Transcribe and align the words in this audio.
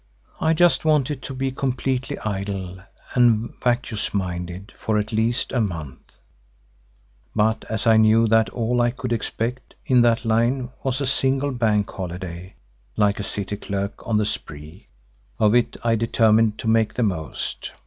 I 0.39 0.55
just 0.55 0.83
wanted 0.83 1.21
to 1.21 1.35
be 1.35 1.51
completely 1.51 2.17
idle 2.17 2.79
and 3.13 3.53
vacuous 3.63 4.15
minded 4.15 4.73
for 4.75 4.97
at 4.97 5.11
least 5.13 5.51
a 5.51 5.61
month, 5.61 6.17
but 7.35 7.65
as 7.69 7.85
I 7.85 7.97
knew 7.97 8.27
that 8.27 8.49
all 8.49 8.81
I 8.81 8.89
could 8.89 9.13
expect 9.13 9.75
in 9.85 10.01
that 10.01 10.25
line 10.25 10.71
was 10.81 11.01
a 11.01 11.05
single 11.05 11.51
bank 11.51 11.87
holiday, 11.91 12.55
like 12.97 13.19
a 13.19 13.23
City 13.23 13.57
clerk 13.57 14.07
on 14.07 14.17
the 14.17 14.25
spree, 14.25 14.87
of 15.37 15.53
it 15.53 15.77
I 15.83 15.93
determined 15.95 16.57
to 16.57 16.67
make 16.67 16.95
the 16.95 17.03
most. 17.03 17.71